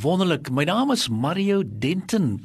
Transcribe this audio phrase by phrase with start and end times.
[0.00, 0.48] Wonderlik.
[0.48, 2.38] My naam is Mario Denton.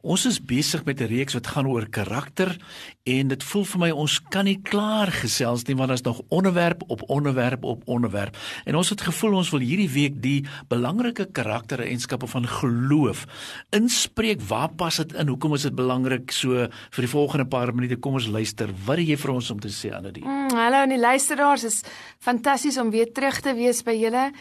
[0.00, 2.56] Ons is besig met 'n reeks wat gaan oor karakter
[3.04, 6.82] en dit voel vir my ons kan nie klaar gesels nie want daar's nog onderwerp
[6.88, 8.36] op onderwerp op onderwerp.
[8.64, 13.26] En ons het gevoel ons wil hierdie week die belangrike karaktereienskappe van geloof
[13.70, 14.40] inspreek.
[14.40, 15.28] Waar pas dit in?
[15.28, 16.30] Hoekom is dit belangrik?
[16.30, 18.70] So vir die volgende paar minute kom ons luister.
[18.84, 20.24] Wat het jy vir ons om te sê Anadie?
[20.24, 21.64] Mm, hallo aan die luisteraars.
[21.64, 21.82] Is
[22.18, 24.32] fantasties om weer terug te wees by julle.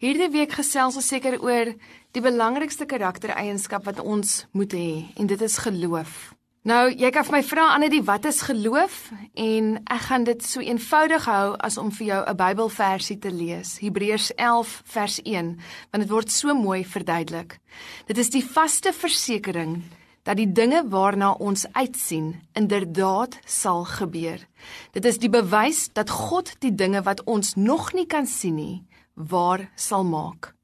[0.00, 1.74] Hierdie week gesels ons seker oor
[2.16, 6.30] die belangrikste karaktereienskap wat ons moet hê en dit is geloof.
[6.64, 8.96] Nou, jy kan vir my vra Annetjie, wat is geloof?
[9.36, 13.76] En ek gaan dit so eenvoudig hou as om vir jou 'n Bybelversie te lees.
[13.84, 15.60] Hebreërs 11 vers 1,
[15.92, 17.60] want dit word so mooi verduidelik.
[18.06, 19.82] Dit is die vaste versekering
[20.22, 24.40] dat die dinge waarna ons uitsien inderdaad sal gebeur.
[24.92, 28.82] Dit is die bewys dat God die dinge wat ons nog nie kan sien nie,
[29.14, 30.54] waar sal maak.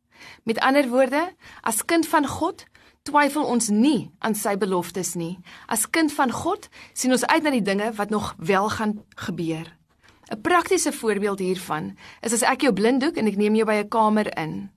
[0.44, 2.64] Met ander woorde, as kind van God
[3.06, 5.38] twyfel ons nie aan sy beloftes nie.
[5.70, 9.66] As kind van God sien ons uit na die dinge wat nog wel gaan gebeur.
[10.30, 13.88] 'n Praktiese voorbeeld hiervan is as ek jou blinddoek en ek neem jou by 'n
[13.88, 14.70] kamer in.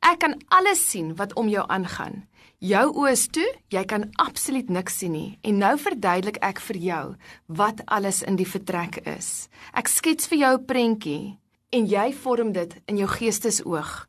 [0.00, 2.24] Ek kan alles sien wat om jou aangaan.
[2.58, 5.38] Jou oë is toe, jy kan absoluut niks sien nie.
[5.42, 9.48] En nou verduidelik ek vir jou wat alles in die vertrek is.
[9.74, 11.38] Ek skets vir jou 'n prentjie
[11.74, 14.04] en jy vorm dit in jou geestesoog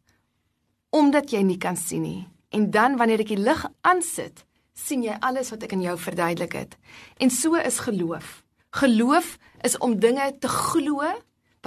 [0.96, 2.22] omdat jy nie kan sien nie.
[2.56, 6.54] En dan wanneer ek die lig aansit, sien jy alles wat ek in jou verduidelik
[6.56, 6.78] het.
[7.20, 8.46] En so is geloof.
[8.80, 9.34] Geloof
[9.68, 11.04] is om dinge te glo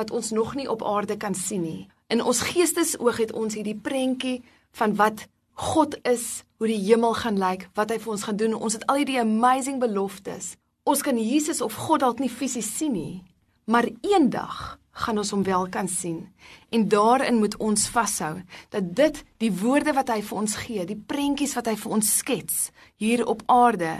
[0.00, 1.88] wat ons nog nie op aarde kan sien nie.
[2.08, 4.38] In ons geestesoog het ons hierdie prentjie
[4.80, 5.26] van wat
[5.58, 8.54] God is, hoe die hemel gaan lyk, wat hy vir ons gaan doen.
[8.56, 10.54] Ons het al hierdie amazing beloftes.
[10.88, 13.24] Ons kan Jesus of God dalk nie fisies sien nie,
[13.68, 16.26] maar eendag gaan ons hom wel kan sien.
[16.70, 20.98] En daarin moet ons vashou dat dit die woorde wat hy vir ons gee, die
[21.06, 23.94] prentjies wat hy vir ons skets hier op aarde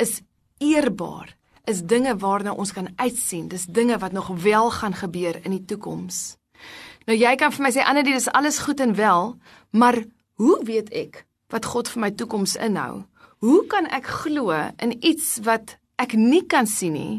[0.00, 0.20] is
[0.62, 3.48] eerbaar, is dinge waarna ons kan uitsien.
[3.48, 6.36] Dis dinge wat nog wel gaan gebeur in die toekoms.
[7.06, 9.34] Nou jy kan vir my sê Annelie, dis alles goed en wel,
[9.70, 10.04] maar
[10.40, 13.04] hoe weet ek wat God vir my toekoms inhou?
[13.42, 17.16] Hoe kan ek glo in iets wat ek nie kan sien nie?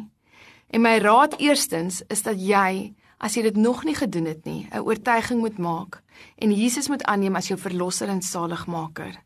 [0.73, 4.67] En my raad eerstens is dat jy as jy dit nog nie gedoen het nie,
[4.71, 6.01] 'n oortuiging moet maak
[6.37, 9.21] en Jesus moet aanneem as jou verlosser en saligmaker.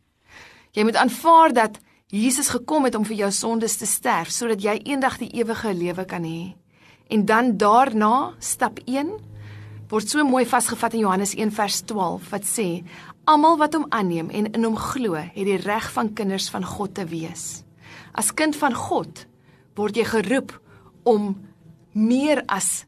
[0.71, 4.79] Jy moet aanvaar dat Jesus gekom het om vir jou sondes te sterf sodat jy
[4.83, 6.55] eendag die ewige lewe kan hê.
[7.07, 9.11] En dan daarna, stap 1
[9.89, 12.83] word so mooi vasgevat in Johannes 1 vers 12 wat sê:
[13.23, 16.93] Almal wat hom aanneem en in hom glo, het die reg van kinders van God
[16.93, 17.63] te wees.
[18.13, 19.27] As kind van God
[19.75, 20.66] word jy geroep
[21.07, 21.31] om
[21.95, 22.85] meer as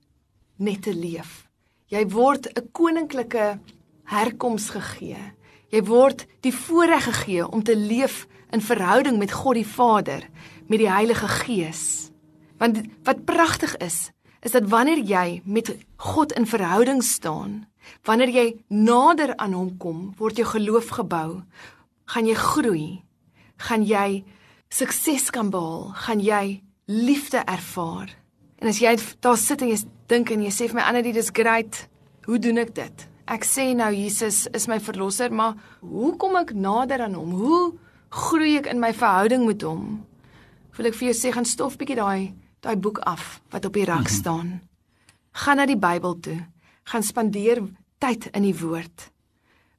[0.59, 1.47] net te leef.
[1.89, 3.59] Jy word 'n koninklike
[4.03, 5.33] herkoms gegee.
[5.69, 10.25] Jy word die voorreg gegee om te leef in verhouding met God die Vader,
[10.67, 12.11] met die Heilige Gees.
[12.57, 17.67] Want wat pragtig is, is dat wanneer jy met God in verhouding staan,
[18.03, 21.41] wanneer jy nader aan hom kom, word jou geloof gebou,
[22.05, 23.03] gaan jy groei,
[23.57, 24.23] gaan jy
[24.69, 28.09] sukses kan behaal, gaan jy liefde ervaar.
[28.59, 29.77] En as jy daar sit en jy
[30.09, 31.85] dink en jy sê vir my Annelie dis great.
[32.25, 33.05] Hoe doen ek dit?
[33.29, 35.53] Ek sê nou Jesus is my verlosser, maar
[35.85, 37.35] hoe kom ek nader aan hom?
[37.37, 37.61] Hoe
[38.09, 40.01] groei ek in my verhouding met hom?
[40.77, 43.85] Wil ek vir jou sê gaan stof bietjie daai daai boek af wat op die
[43.87, 44.15] rak mhm.
[44.17, 44.49] staan.
[45.31, 46.39] Gaan na die Bybel toe.
[46.89, 47.61] Gaan spandeer
[48.01, 49.11] tyd in die woord.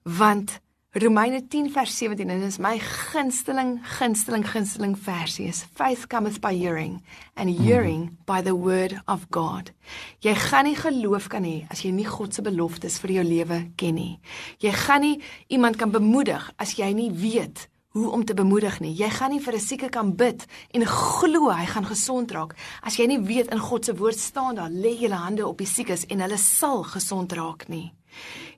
[0.06, 0.60] Want
[0.92, 6.40] Romeine 10 vers 17 en dit is my gunsteling gunsteling gunsteling versie is faith cometh
[6.40, 6.96] by hearing
[7.36, 8.16] and hearing mm.
[8.26, 9.70] by the word of God.
[10.18, 13.60] Jy gaan nie geloof kan hê as jy nie God se beloftes vir jou lewe
[13.78, 14.16] ken nie.
[14.58, 18.92] Jy gaan nie iemand kan bemoedig as jy nie weet hoe om te bemoedig nie.
[18.94, 22.96] Jy gaan nie vir 'n sieke kan bid en glo hy gaan gesond raak as
[22.96, 26.06] jy nie weet in God se woord staan daar lê julle hande op die siekes
[26.06, 27.92] en hulle sal gesond raak nie.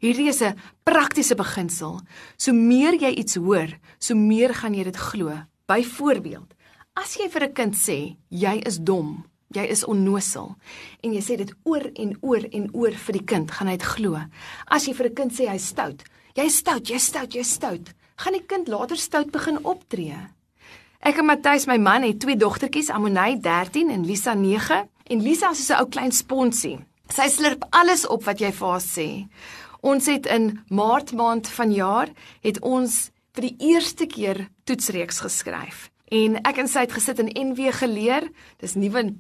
[0.01, 2.01] Hierdie is 'n praktiese beginsel.
[2.37, 3.69] So meer jy iets hoor,
[3.99, 5.39] so meer gaan jy dit glo.
[5.67, 6.55] Byvoorbeeld,
[6.97, 9.25] as jy vir 'n kind sê jy is dom,
[9.55, 10.57] jy is onnosel
[11.03, 13.87] en jy sê dit oor en oor en oor vir die kind, gaan hy dit
[13.87, 14.21] glo.
[14.67, 16.03] As jy vir 'n kind sê hy's stout,
[16.35, 20.17] jy's stout, jy's stout, jy's stout, gaan die kind later stout begin optree.
[21.03, 24.85] Ek en Matthys, my man, het twee dogtertjies, Amonay 13 en Lisa 9.
[25.11, 26.79] En Lisa is so 'n ou klein sponsie.
[27.09, 29.29] Sy slurp alles op wat jy vir haar sê.
[29.81, 32.09] Ons het in Maart maand vanjaar
[32.41, 35.91] het ons vir die eerste keer toetsreeks geskryf.
[36.07, 38.31] En ek en sy het gesit en NW geleer.
[38.61, 39.15] Dis nuwe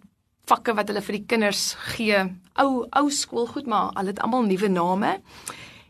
[0.46, 2.20] vakke wat hulle vir die kinders gee.
[2.54, 5.20] Ou ou skoolgoed, maar al het almal nuwe name.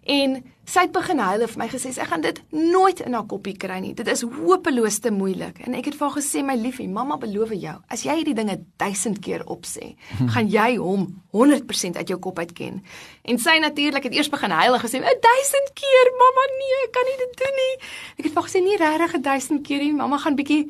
[0.03, 3.27] En sy het begin huil en vir my gesê ek gaan dit nooit in haar
[3.31, 3.93] koppie kry nie.
[3.95, 5.61] Dit is hopeloos te moeilik.
[5.67, 8.59] En ek het vir haar gesê my liefie, mamma beloof jou, as jy hierdie dinge
[8.83, 9.93] 1000 keer opsê,
[10.35, 12.81] gaan jy hom 100% uit jou kop uit ken.
[13.23, 17.11] En sy natuurlik het eers begin huil en gesê 1000 keer, mamma nee, ek kan
[17.11, 17.75] nie dit doen nie.
[18.17, 20.65] Ek het vir haar gesê nie regtig 1000 keer nie, mamma gaan bietjie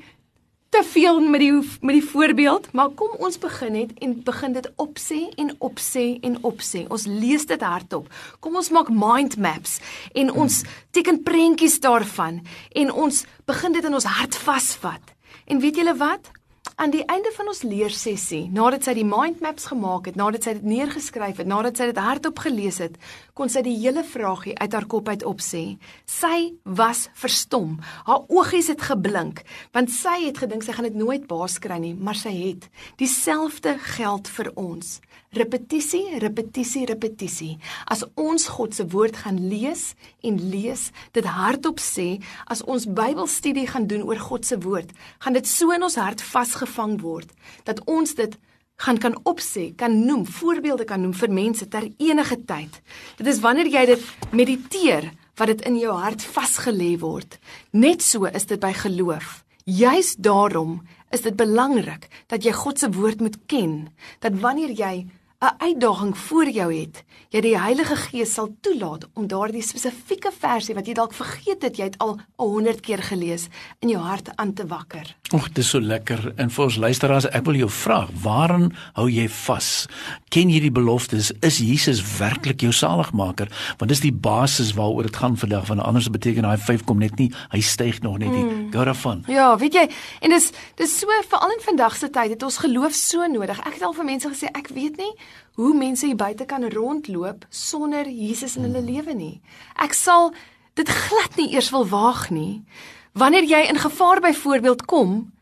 [0.73, 4.69] te veel met die met die voorbeeld, maar kom ons begin net en begin dit
[4.81, 6.87] opsê en opsê en opsê.
[6.89, 8.09] Ons lees dit hardop.
[8.41, 9.79] Kom ons maak mind maps
[10.17, 10.63] en ons
[10.97, 12.41] teken prentjies daarvan
[12.73, 15.13] en ons begin dit in ons hart vasvat.
[15.45, 16.33] En weet julle wat?
[16.81, 20.55] Aan die einde van ons leersessie, nadat sy die mind maps gemaak het, nadat sy
[20.57, 22.97] dit neergeskryf het, nadat sy dit hardop gelees het,
[23.39, 25.63] kon sy die hele vragie uit haar kop uit opsê.
[26.09, 27.79] Sy was verstom.
[28.05, 29.41] Haar oogies het geblink,
[29.73, 32.69] want sy het gedink sy gaan dit nooit baas kry nie, maar sy het.
[33.01, 34.99] Dieselfde geld vir ons.
[35.33, 37.55] Repetisie, repetisie, repetisie.
[37.89, 42.21] As ons God se woord gaan lees en lees, dit hardop sê,
[42.53, 44.93] as ons Bybelstudie gaan doen oor God se woord,
[45.25, 47.33] gaan dit so in ons hart vasgevang word
[47.65, 48.37] dat ons dit
[48.77, 52.81] gaan kan opsê, kan noem, voorbeelde kan noem vir mense ter enige tyd.
[53.17, 57.39] Dit is wanneer jy dit mediteer wat dit in jou hart vasgelê word.
[57.73, 59.43] Net so is dit by geloof.
[59.65, 60.81] Juist daarom
[61.15, 65.07] is dit belangrik dat jy God se woord moet ken, dat wanneer jy
[65.43, 67.05] 'n uitdaging voor jou het,
[67.35, 71.79] jy die Heilige Gees sal toelaat om daardie spesifieke versie wat jy dalk vergeet het,
[71.81, 73.49] jy het al 100 keer gelees,
[73.81, 75.17] in jou hart aan te wakker.
[75.35, 76.33] Ag, dis so lekker.
[76.37, 79.89] En vir ons luisteraars, ek wil jou vra, waaraan hou jy vas?
[80.31, 81.33] Ken jy die beloftes?
[81.43, 83.51] Is Jesus werklik jou saligmaker?
[83.83, 87.19] Want dis die basis waaroor dit gaan vandag, want anders beteken daai 5 kom net
[87.19, 88.45] nie, hy styg nog net nie.
[88.45, 88.71] Mm.
[88.71, 89.25] Gou daarvan.
[89.27, 89.89] Ja, weet jy,
[90.21, 93.59] en dis dis so veral in vandag se tyd het ons geloof so nodig.
[93.67, 95.11] Ek het al vir mense gesê, ek weet nie
[95.55, 99.41] hoe mense hier buite kan rondloop sonder Jesus in hulle lewe nie.
[99.77, 100.33] Ek sal
[100.75, 102.65] dit glad nie eers wil waag nie.
[103.13, 105.33] Wanneer jy in gevaar byvoorbeeld kom,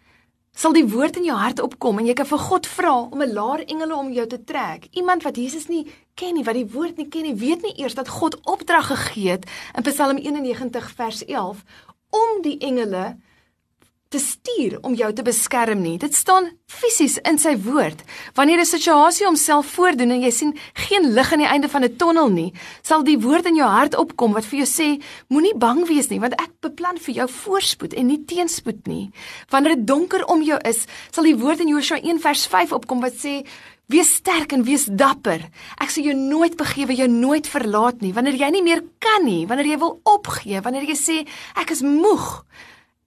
[0.52, 3.32] sal die woord in jou hart opkom en jy kan vir God vra om 'n
[3.32, 4.88] laer engele om jou te trek.
[4.92, 7.94] Iemand wat Jesus nie ken nie, wat die woord nie ken nie, weet nie eers
[7.94, 9.46] dat God opdrag gegee het
[9.76, 11.64] in Psalm 91 vers 11
[12.10, 13.16] om die engele
[14.10, 15.94] te stuur om jou te beskerm nie.
[16.02, 18.02] Dit staan fisies in sy woord.
[18.34, 21.96] Wanneer 'n situasie homself voordoen en jy sien geen lig aan die einde van 'n
[21.96, 22.52] tonnel nie,
[22.82, 26.18] sal die woord in jou hart opkom wat vir jou sê, moenie bang wees nie,
[26.18, 29.10] want ek beplan vir jou voorspoed en nie teenspoed nie.
[29.48, 33.00] Wanneer dit donker om jou is, sal die woord in Josua 1 vers 5 opkom
[33.00, 33.44] wat sê
[33.90, 35.50] Wees sterk en wees dapper.
[35.80, 38.12] Ek sal jou nooit begewe, jou nooit verlaat nie.
[38.12, 41.82] Wanneer jy nie meer kan nie, wanneer jy wil opgee, wanneer jy sê ek is
[41.82, 42.44] moeg,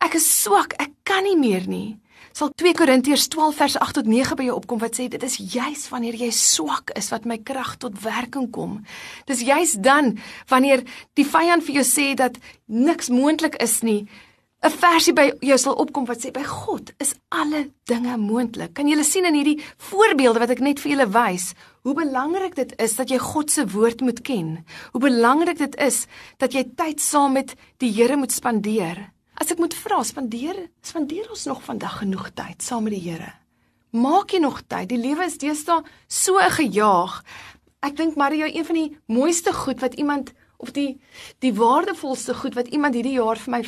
[0.04, 1.96] Ek is swak, ek kan nie meer nie.
[2.36, 5.38] Sal 2 Korintiërs 12 vers 8 tot 9 by jou opkom wat sê dit is
[5.38, 8.82] juis wanneer jy swak is wat my krag tot werking kom.
[9.30, 10.18] Dis juis dan
[10.52, 10.84] wanneer
[11.16, 12.36] die vyand vir jou sê dat
[12.68, 14.10] niks moontlik is nie.
[14.64, 18.74] 'n Versie by jou sal opkom wat sê by God is alle dinge moontlik.
[18.74, 22.76] Kan julle sien in hierdie voorbeelde wat ek net vir julle wys, hoe belangrik dit
[22.80, 24.66] is dat jy God se woord moet ken.
[24.92, 26.08] Hoe belangrik dit is
[26.40, 29.13] dat jy tyd saam met die Here moet spandeer.
[29.34, 33.32] As ek moet vra, spandeer spandeer ons nog vandag genoeg tyd saam met die Here?
[33.94, 34.92] Maak jy nog tyd?
[34.92, 37.22] Die lewe is deesdae so gejaag.
[37.84, 41.00] Ek dink Mario, een van die mooiste goed wat iemand of die
[41.44, 43.62] die waardevolste goed wat iemand hierdie jaar vir my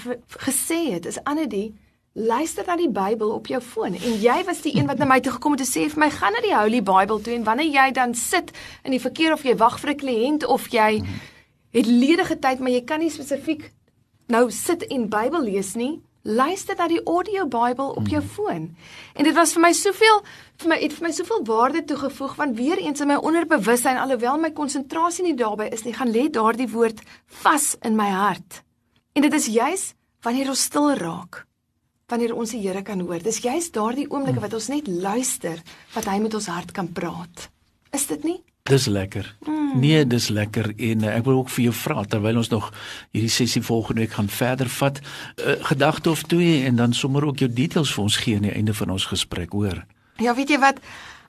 [0.46, 1.74] gesê het, is Annelie,
[2.16, 3.98] luister na die Bybel op jou foon.
[3.98, 6.12] En jy was die een wat na my toe gekom het en sê vir my,
[6.14, 8.54] gaan na die Holy Bible toe en wanneer jy dan sit
[8.86, 11.04] in die verkeer of jy wag vir 'n kliënt of jy
[11.76, 13.74] het ledige tyd, maar jy kan nie spesifiek
[14.28, 18.30] nou sit en Bybel lees nie, luister na die audio Bybel op jou mhm.
[18.34, 18.68] foon.
[19.14, 20.22] En dit was vir my soveel
[20.62, 24.40] vir my het vir my soveel waarde toegevoeg want weer eens in my onderbewussyn alhoewel
[24.42, 27.04] my konsentrasie nie daarbey is nie, gaan lê daardie woord
[27.44, 28.64] vas in my hart.
[29.14, 29.92] En dit is juis
[30.26, 31.46] wanneer ons stil raak
[32.10, 33.22] wanneer ons die Here kan hoor.
[33.22, 35.62] Dis juis daardie oomblikke wat ons net luister
[35.96, 37.48] wat hy met ons hart kan praat.
[37.96, 38.38] Is dit nie?
[38.66, 39.36] Dis lekker.
[39.46, 39.80] Mm.
[39.80, 42.72] Nee, dis lekker en uh, ek wil ook vir jou vra terwyl ons nog
[43.14, 46.94] hierdie sessie volgende week gaan verder vat, 'n uh, eh, gedagte of twee en dan
[46.94, 49.86] sommer ook jou details vir ons gee aan die einde van ons gesprek, hoor.
[50.18, 50.80] Ja, weet jy wat?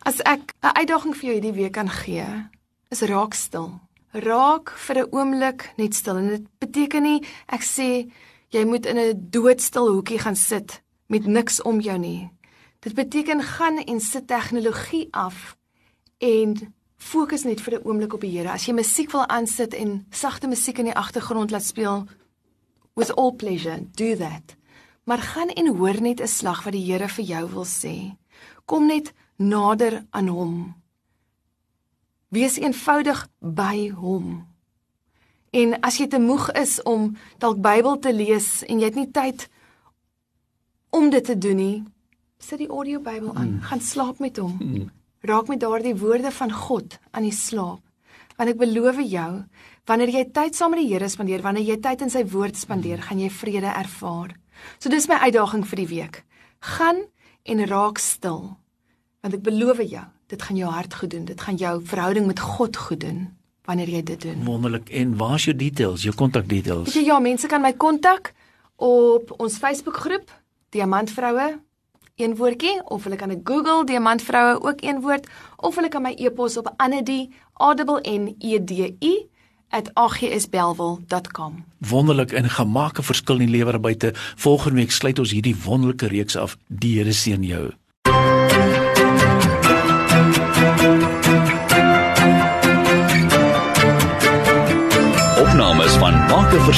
[0.09, 2.25] As ek 'n uitdaging vir jou hierdie week kan gee,
[2.89, 3.81] is raak stil.
[4.13, 7.21] Raak vir 'n oomblik net stil en dit beteken nie
[7.53, 8.09] ek sê
[8.49, 12.31] jy moet in 'n doodstil hoekie gaan sit met niks om jou nie.
[12.81, 15.57] Dit beteken gaan en sit tegnologie af
[16.19, 18.53] en fokus net vir 'n oomblik op die Here.
[18.53, 22.07] As jy musiek wil aansit en sagte musiek in die agtergrond laat speel
[22.95, 24.57] with all pleasure, do that.
[25.05, 28.17] Maar gaan en hoor net 'n slag wat die Here vir jou wil sê.
[28.65, 30.75] Kom net nader aan hom.
[32.29, 34.47] Wees eenvoudig by hom.
[35.51, 39.11] En as jy te moeg is om dalk Bybel te lees en jy het nie
[39.11, 39.49] tyd
[40.91, 41.85] om dit te doen nie,
[42.39, 43.61] sit die audio Bybel aan, mm.
[43.61, 44.57] gaan slaap met hom.
[44.61, 44.91] Mm.
[45.27, 47.83] Raak met daardie woorde van God aan die slaap.
[48.37, 49.31] Want ek beloof jou,
[49.89, 53.01] wanneer jy tyd saam met die Here spandeer, wanneer jy tyd in sy woord spandeer,
[53.03, 54.37] gaan jy vrede ervaar.
[54.79, 56.21] So dis my uitdaging vir die week.
[56.77, 57.03] Gaan
[57.43, 58.55] en raak stil.
[59.25, 61.27] Want ek beloof jou, dit gaan jou hart goed doen.
[61.27, 63.27] Dit gaan jou verhouding met God goed doen
[63.67, 64.45] wanneer jy dit doen.
[64.47, 64.93] Wonderlik.
[64.95, 66.87] En waar is jou details, jou kontak details?
[66.87, 68.31] Weet jy ja, mense kan my kontak
[68.79, 70.31] op ons Facebookgroep
[70.71, 71.57] Diamantvroue
[72.17, 76.15] een woordjie of hulle kan 'n Google Diamantvroue ook een woord of hulle kan my
[76.17, 77.31] e-pos op anedie
[77.61, 78.71] a n e d
[79.01, 79.27] i
[79.93, 81.65] @agsbelwel.com.
[81.79, 84.11] Wonderlik en gemaak 'n verskil in die lewer buite.
[84.37, 86.57] Volgende week sluit ons hierdie wonderlike reeks af.
[86.67, 87.73] Die Here seën jou.